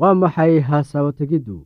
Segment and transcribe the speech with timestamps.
[0.00, 1.58] waa maxay haasaawo tegiddu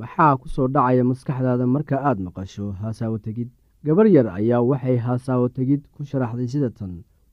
[0.00, 3.48] maxaa ku soo dhacaya maskaxdaada marka aad maqasho haasaawo tegid
[3.84, 6.92] gabar yar ayaa waxay haasaawo tegid ku sharaxday sida tan.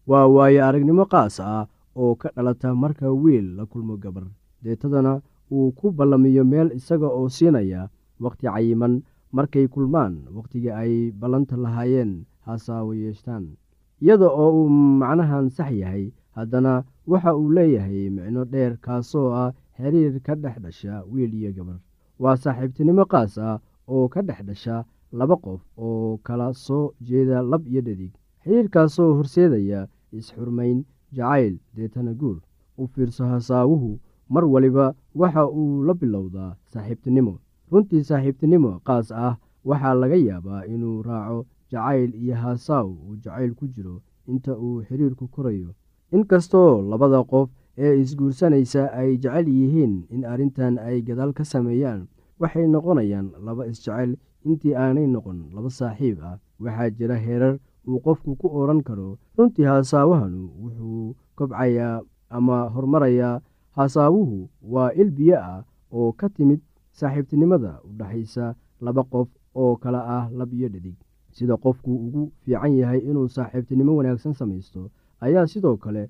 [0.09, 1.65] Waa waayo aragnimo qaas ah
[2.01, 4.25] oo ka dhalata marka wiil la kulmo gabar.
[4.63, 5.13] Deetadana
[5.53, 7.89] uu ku ballamiyo meel isaga oo siinaya
[8.23, 9.01] wakhti cayiman
[9.35, 12.11] markay kulmaan wakhtigii ay ballanta lahaayeen
[12.45, 13.57] haasaawo yeeshtaan.
[14.01, 14.69] Iyada oo uu
[15.01, 16.73] macnahan sax yahay haddana
[17.09, 21.79] waxa uu leeyahay micno dheer kaasoo ah xiriir ka dhex dhasha wiil iyo gabar.
[22.19, 27.63] Waa saaxiibtinimo qaas ah oo ka dhex dhasha laba qof oo kala soo jeeda lab
[27.67, 28.13] iyo dhadig.
[28.43, 29.87] Xiriirkaasoo horseedaya
[30.17, 30.83] is-xurmayn
[31.15, 32.37] jacayl deetana guur
[32.77, 33.99] u fiirso hasaawuhu
[34.29, 37.33] mar waliba waxa uu la bilowdaa saaxiibtinimo.
[37.71, 39.35] Runtii saaxiibtinimo qaas ah
[39.69, 44.01] waxaa laga yaabaa inuu raaco jacayl iyo haasaaw uu jacayl ku jiro
[44.31, 45.69] inta uu xiriirku korayo.
[46.15, 52.07] Inkastoo labada qof ee isguursanaysa ay jecel yihiin in arrintan ay gadaal ka sameeyaan.
[52.39, 54.15] Waxay noqonayaan laba isjecel.
[54.45, 57.55] Intii aanay noqon laba saaxiib ah waxaa jira heerar
[57.87, 59.17] uu qofku ku odhan karo.
[59.37, 63.41] Runtii haasaawahanu wuxuu kobcayaa ama horumarayaa
[63.77, 66.61] haasaawuhu waa il biyo ah oo ka timid
[66.99, 70.95] saaxiibtinimada u dhexaysa laba qof oo kale ah lab iyo dhadig.
[71.35, 74.89] Sida qofku ugu fiican yahay inuu saaxiibtinimo wanaagsan samaysto
[75.25, 76.09] ayaa sidoo kale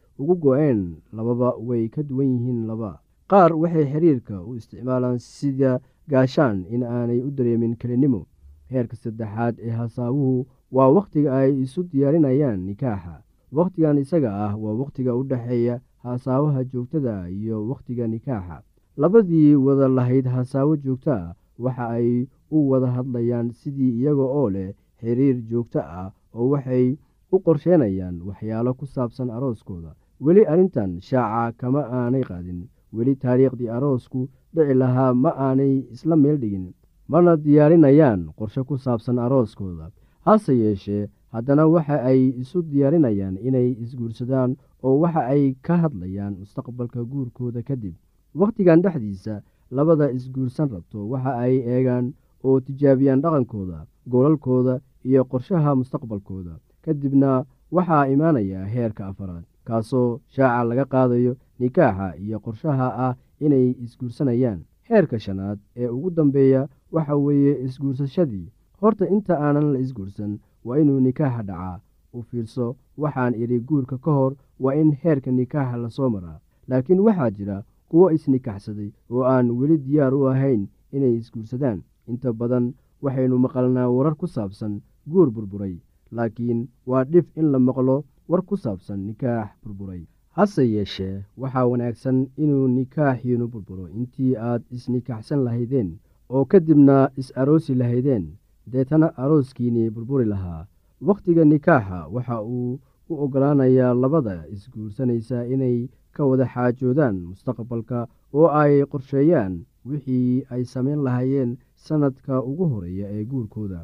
[0.19, 0.81] ugu go-een
[1.13, 2.99] lababa way ka duwan yihiin laba.
[3.29, 5.79] Qaar waxay xiriirka u isticmaalaan sida
[6.09, 8.25] gaashaan in aanay u dareemin kelinimo.
[8.71, 13.21] Heerka saddexaad ee hasaawuhu waa wakhtiga ay isu diyaarinayaan nikaaxa.
[13.51, 18.61] Wakhtigan isaga ah waa wakhtiga u dhexeeya hasaawaha joogtada iyo wakhtiga nikaaxa.
[18.97, 24.73] Labadii wada lahayd hasaawo joogto ah waxa ay u wada hadlayaan sidii iyaga oo leh
[24.99, 26.97] xiriir joogto ah oo waxay
[27.31, 29.91] u qorsheenayaan waxyaalo ku saabsan arooskooda
[30.25, 32.59] weli arrintan shaaca kama aanay qaadin.
[32.93, 36.65] Weli taariikhdii aroosku dhici lahaa ma aanay isla meel dhigin.
[37.11, 39.91] Mana diyaarinayaan qorshe ku saabsan arooskooda.
[40.25, 44.51] Hase yeeshee haddana waxa ay isu diyaarinayaan inay isguursadaan
[44.83, 47.95] oo waxa ay ka hadlayaan mustaqbalka guurkooda kadib.
[48.35, 52.13] Wakhtigan dhexdiisa labada isguursan rabto waxa ay eegaan
[52.43, 53.77] oo tijaabiyaan dhaqankooda
[54.11, 56.53] goolalkooda iyo qorshaha mustaqbalkooda.
[56.85, 64.59] Kadibna waxaa imaanaya heerka afaraad kaasoo shaaca laga qaadayo nikaaxa iyo qorshaha ah inay isguursanayaan.
[64.89, 68.47] Heerka shanaad ee ugu dambeeya waxa weeye isguursashadii.
[68.81, 71.79] Horta inta aanan la isguursan waa inuu nikaaxa dhacaa.
[72.13, 76.39] U fiirso waxaan idhi guurka ka hor waa in heerka nikaaxa la soo maraa.
[76.67, 81.79] Laakiin waxaa jira kuwo isnikaxsaday oo aan weli diyaar u ahayn inay isguursadaan.
[82.07, 85.75] Inta badan waxaynu maqalnaa warar ku saabsan guur burburay.
[86.11, 90.03] Laakiin waa dhif in la maqlo war ku saabsan nikaax burburay.
[90.37, 93.87] Hase yeeshee waxaa wanaagsan inuu nikaaxiinu burburo.
[93.89, 95.89] Intii aad isnikaxsan lahaydeen
[96.29, 98.25] oo kadibna is-aroosi lahaydeen
[98.71, 100.67] deetana arooskiinii burburi lahaa.
[101.07, 108.85] Wakhtiga nikaaxa waxa uu u oggolaanayaa labada isguursanaysa inay ka wada xaajoodaan mustaqbalka oo ay
[108.91, 109.53] qorsheeyaan
[109.89, 113.79] wixii ay samayn lahaayeen sannadka ugu horreeya ee guurkooda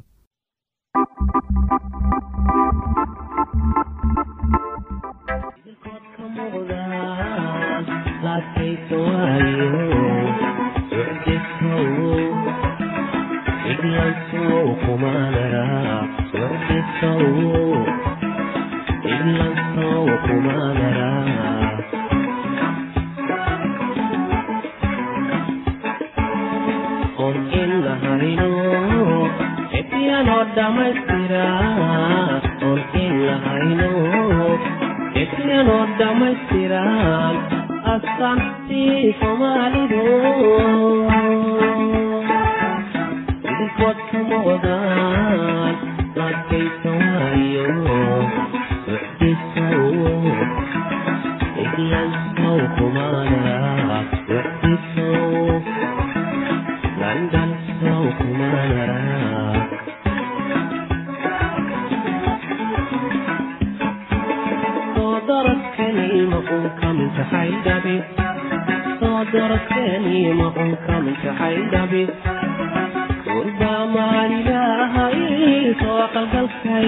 [74.37, 76.85] ورباماللهي توقلقلكي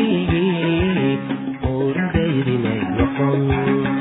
[1.64, 3.99] قول ديري ما يقول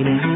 [0.00, 0.35] إليه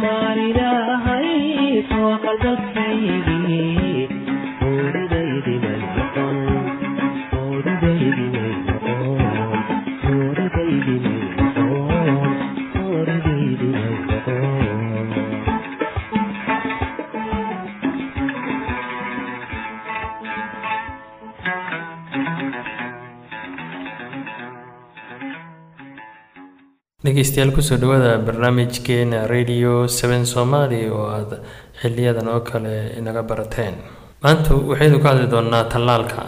[0.00, 1.30] maarinahay
[1.90, 3.91] soo qalbadkaygii
[27.04, 31.36] dhegeystayaal ku soo dhawaada barnaamijkeena radio seven somaali oo aada
[31.80, 33.74] xiliyadan oo kale inaga barateen.
[34.22, 36.22] Maanta waxaynu ka hadli doonaa tallaalka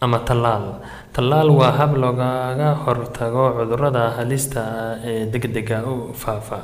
[0.00, 0.64] ama tallaal.
[1.12, 4.62] Tallaal waa hab loogaga hortago cudurrada halista
[5.04, 6.58] ee degdega u faafa.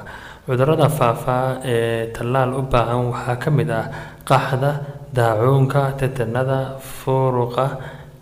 [0.47, 3.85] Cudurada faafa ee tallaal u baahan waxaa ka mid ah
[4.29, 4.71] qaxda
[5.17, 7.67] daacuunka tetanada furuqa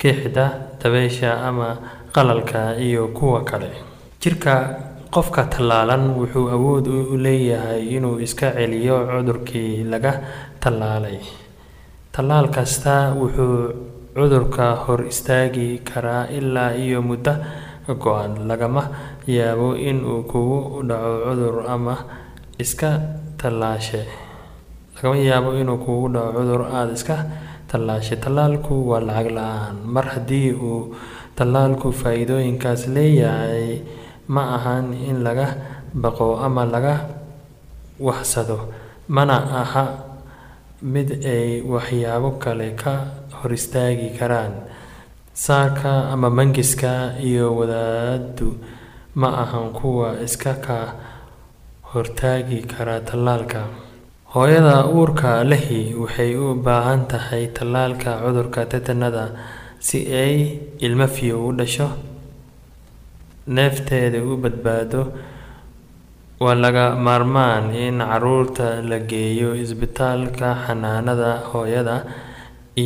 [0.00, 0.46] kixda
[0.80, 1.76] dabeysha ama
[2.14, 3.70] qalalka iyo kuwa kale.
[4.22, 4.54] Jirka
[5.14, 10.12] qofka tallaalan wuxuu awood u leeyahay inuu iska celiyo cudurkii laga
[10.62, 11.18] tallaalay.
[12.14, 13.56] Tallaal kasta wuxuu
[14.16, 17.34] cudurka hor istaagi karaa ilaa iyo muddo
[18.02, 18.82] go-an lagama
[19.26, 21.94] yaabo in uu kugu dhaco cudur ama
[22.58, 22.90] iska
[23.40, 24.02] tallaashe.
[24.96, 27.16] Lagama yaabo inuu kugu dhaco cudur aada iska
[27.70, 29.76] tallaashay tallaalku waa lacag la'aan.
[29.94, 30.94] Mar haddii uu
[31.36, 33.80] tallaalku faa-iidooyinkaas leeyahay
[34.28, 35.48] ma ahan in laga
[35.94, 36.96] baqo ama laga
[38.00, 38.58] waxsado.
[39.08, 39.84] Mana aha
[40.82, 42.94] mid ay waxyaabo kale ka
[43.38, 44.52] hor istaagi karaan.
[45.34, 48.56] Saarka ama mangiska iyo wadaadu
[49.14, 50.78] ma ahan kuwa iska ka
[51.92, 53.62] hortaagi kara tallaalka.
[54.32, 59.36] Hooyada uurka lehi waxay u baahan tahay tallaalka cudurka tetanada
[59.78, 60.36] si ay
[60.80, 61.88] ilmo fiyo u dhasho
[63.46, 65.02] neefteeda u badbaado
[66.42, 71.96] waa laga maarmaan in carruurta la geeyo isbitaalka xanaanada hooyada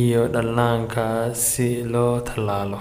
[0.01, 2.79] iyo dhallaanka si loo tallaalo.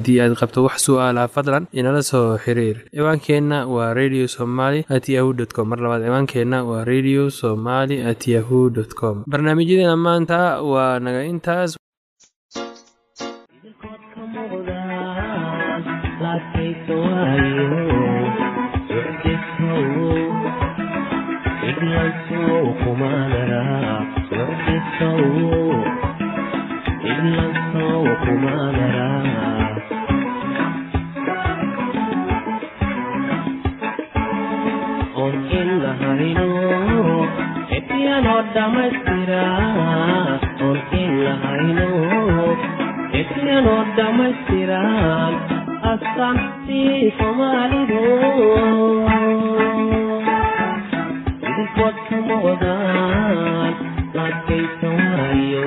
[0.00, 2.76] Haddii aad qabto wax su'aalaha fadlan inala soo xiriir.
[2.94, 5.68] Ciwaankeenna waa radio somaly at yahu dt com.
[5.68, 9.16] Mar labaad ciwaankeenna waa radio somaly at yahu dt com.
[9.32, 10.38] Barnaamijyadeena maanta
[10.72, 11.76] waa naga intaas
[43.60, 45.34] iyadoo dhammaystiran
[45.90, 48.00] astaantii soomaalidu
[51.48, 53.74] idinkood kama wadaan
[54.24, 55.66] adkaysa waayo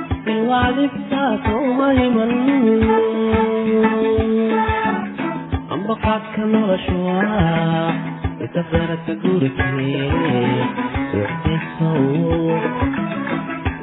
[5.73, 6.95] ambaqaadka nolosha
[8.45, 9.67] itabeeraka gurige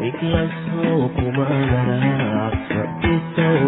[0.09, 3.63] iglasow kumanaraaq socdisow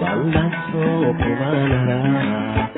[0.00, 2.77] laulasow kumanaraaq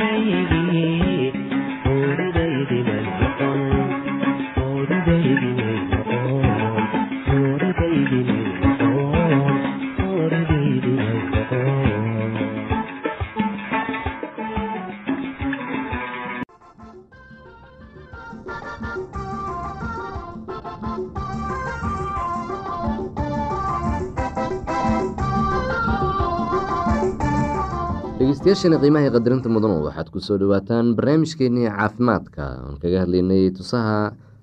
[28.41, 32.43] dhegeystayaashani qiimaha qadarinta mudanu waxaad ku soo dhawaataan barnaamijkeenii caafimaadka.
[32.65, 33.51] Oon kaga hadlaynay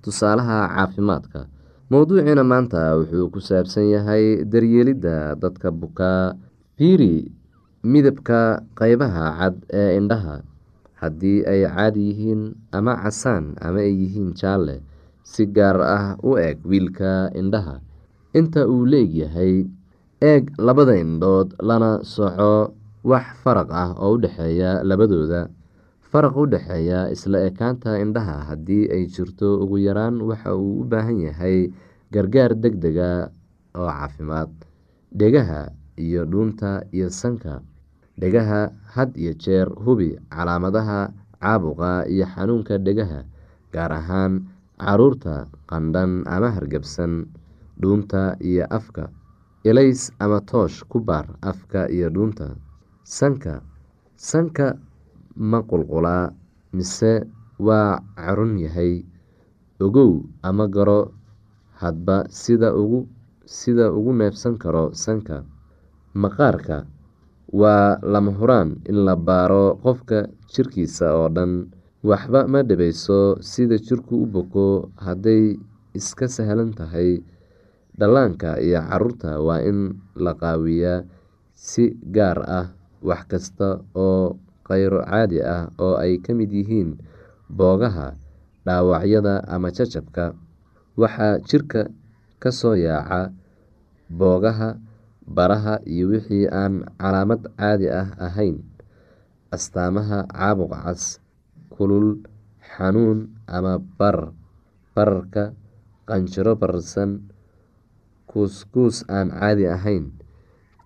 [0.05, 1.41] tusaalaha caafimaadka.
[1.91, 6.35] Mowduuciina maanta wuxuu ku saabsan yahay daryeelidda dadka bukaa
[6.79, 7.27] fiiri
[7.83, 10.37] midabka qeybaha cad ee indhaha.
[11.01, 14.79] Haddii ay caadi yihiin ama casaan ama ay yihiin jaalle
[15.27, 17.81] si gaar ah u eg wiilka indhaha.
[18.35, 19.67] Inta uu leegyahay
[20.23, 25.49] eeg labada indhood lana soco wax faraq ah oo u dhexeeya labadooda.
[26.11, 31.21] Faraq u dhexeeya isla ekaanta indhaha haddii ay jirto ugu yaraan waxa uu u baahan
[31.21, 31.69] yahay
[32.13, 33.31] gargaar deg dega
[33.77, 34.51] oo caafimaad.
[35.13, 37.61] Dhegaha iyo dhuunta iyo sanka.
[38.19, 43.25] Dhegaha had iyo jeer hubi calaamadaha caabuqa iyo xanuunka dhegaha
[43.73, 44.49] gaar ahaan
[44.81, 47.27] carruurta qandhan ama hargabsan
[47.81, 49.09] dhuunta iyo afka.
[49.65, 52.57] Elays ama toosh ku baar afka iyo dhuunta
[53.17, 53.55] sanka
[54.29, 54.67] sanka
[55.51, 56.29] ma qulqulaa
[56.77, 57.13] mise
[57.67, 59.05] waa carun yahay.
[59.81, 61.01] Ogow ama garo
[61.81, 63.07] hadba sida ugu
[63.47, 65.47] sida ugu neefsan karo sanka.
[66.19, 66.85] Maqaarka
[67.61, 71.53] waa lama huraan in la baaro qofka jirkiisa oo dhan.
[72.03, 74.67] Waxba ma dhibayso sida jirku u boko
[74.99, 75.57] hadday
[75.95, 77.23] iska sahlan tahay.
[77.99, 81.03] Dhallaanka iyo carruurta waa in la qaawiyaa
[81.55, 82.67] si gaar ah
[83.03, 86.99] wax kasta oo kheyro caadi ah oo ay ka mid yihiin
[87.49, 88.15] boogaha
[88.67, 90.35] dhaawacyada ama jajabka
[91.01, 91.81] waxaa jirka
[92.43, 93.33] ka soo yaaca
[94.11, 94.77] boogaha
[95.29, 98.65] baraha iyo wixii aan calaamad caadi ah ahayn.
[99.53, 101.21] Astaamaha caabuq cas
[101.73, 102.21] kulul
[102.61, 104.33] xanuun ama barar
[104.97, 105.53] bararka
[106.09, 107.29] qanjiro bararsan
[108.29, 110.13] kuuskuus aan caadi ahayn.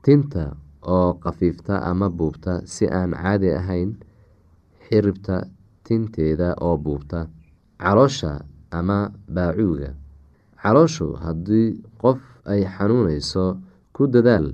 [0.03, 3.91] Tinta oo khafiifta ama buubta si aan caadi ahayn
[4.89, 5.37] xiribta
[5.85, 7.27] tinteeda oo buubta
[7.83, 8.33] caloosha
[8.71, 8.99] ama
[9.35, 9.91] baacuuga
[10.63, 11.69] calooshu haddii
[12.03, 12.21] qof
[12.53, 13.45] ay xanuuneyso
[13.95, 14.47] ku dadaal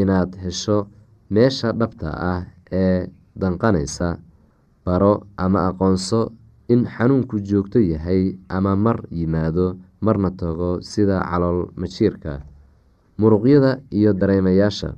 [0.00, 0.78] inaad hesho
[1.30, 3.06] meesha dhabta ah ee
[3.40, 4.18] danqaneysa
[4.84, 6.32] baro ama aqoonso
[6.72, 12.32] in xanuunku joogto yahay ama mar yimaado marna tago sida calool majiirka
[13.18, 14.94] muruqyada iyo dareemayaasha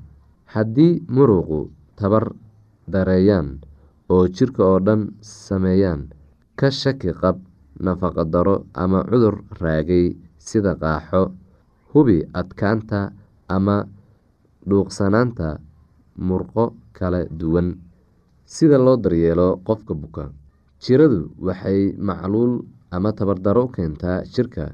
[0.52, 1.60] haddii muruqu
[1.98, 2.24] tabar
[2.92, 3.48] dareeyaan
[4.12, 6.00] oo jirka oo dhan sameeyaan
[6.58, 7.36] ka shaki qab
[7.84, 10.06] nafaqo daro ama cudur raagay
[10.46, 11.22] sida qaaxo
[11.92, 13.00] hubi adkaanta
[13.56, 13.76] ama
[14.68, 15.48] dhuuqsanaanta
[16.28, 17.68] murqo kala duwan.
[18.54, 20.24] Sida loo daryeelo qofka buka
[20.82, 22.52] jiradu waxay macluul
[22.90, 24.64] ama tabardaro u keentaa jirka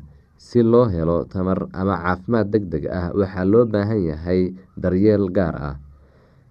[0.47, 4.41] si loo helo tamar ama caafimaad deg deg ah waxaa loo baahan yahay
[4.83, 5.77] daryeel gaar ah.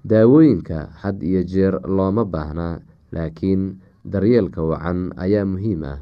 [0.06, 2.78] Daawooyinka had iyo jeer looma baahna
[3.16, 6.00] laakiin daryeelka wacan ayaa muhiim ah.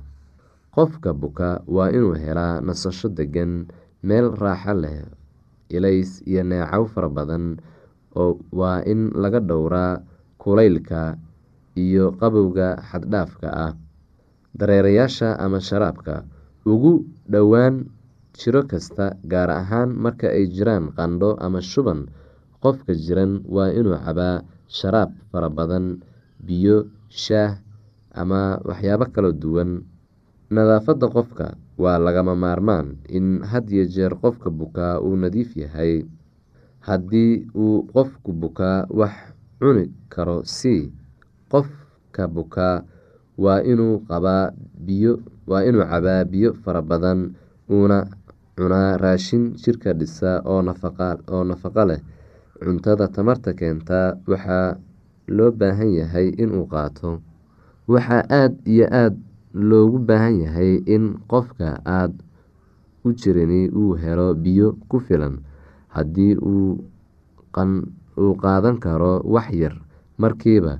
[0.75, 3.69] Qofka buka waa inuu helaa nasasho degan
[4.03, 4.97] meel raaxo leh
[5.71, 7.61] ilays iyo neecow fara badan
[8.59, 10.01] waa in laga dhowraa
[10.41, 11.15] kulaylka
[11.79, 13.71] iyo qabowga xaddhaafka ah.
[14.57, 16.25] Dareerayaasha ama sharaabka
[16.67, 17.89] ugu dhowaan
[18.37, 22.09] jiro kasta gaar ahaan marka ay jiraan qandho ama shuban
[22.63, 26.01] qofka jiran waa inuu cabaa sharaab fara badan
[26.45, 27.59] biyo shaah
[28.13, 29.83] ama waxyaabo kala duwan.
[30.53, 31.45] Nadaafadda qofka
[31.81, 36.05] waa lagama maarmaan in had iyo jeer qofka bukaa uu nadiif yahay.
[36.85, 39.15] Haddii uu qofku bukaa wax
[39.59, 40.91] cuni karo si
[41.49, 42.83] qofka bukaa
[43.37, 44.51] waa inuu cabaa
[46.31, 47.33] biyo fara badan
[47.69, 48.07] uuna
[48.57, 52.01] cunaa raashin jirka dhisa oo nafaqo leh.
[52.63, 54.77] Cuntada tamarta keentaa waxaa
[55.27, 57.19] loo baahan yahay inuu qaato.
[57.87, 59.17] Waxaa aada iyo aada
[59.53, 62.13] loogu baahan yahay in qofka aada
[63.03, 65.39] u jirini uu helo biyo ku filan.
[65.89, 66.79] Haddii uu
[68.43, 69.75] qaadan karo wax yar
[70.17, 70.79] markiiba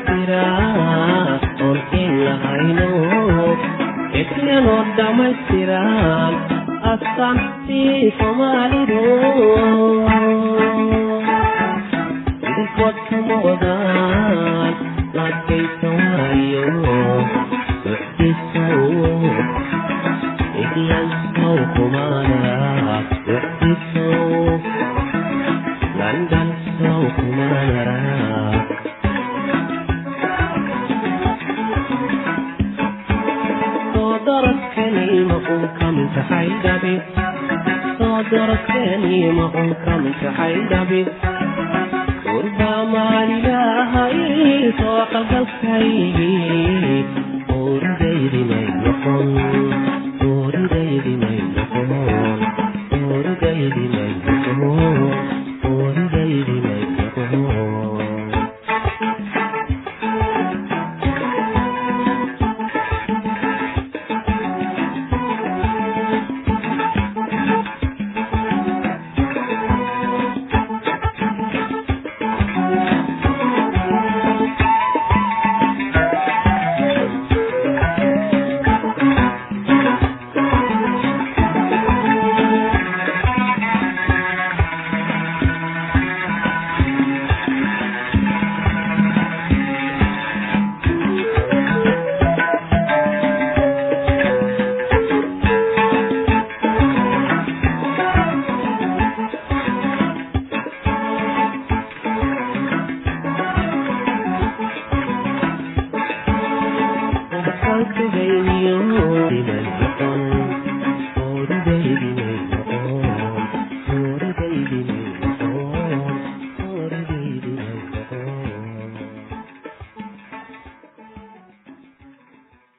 [40.91, 41.06] you.